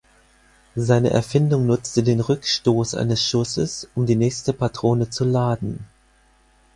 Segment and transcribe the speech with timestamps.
[0.75, 5.85] Seine Erfindung nutzte den Rückstoß eines Schusses, um die nächste Patrone zu laden.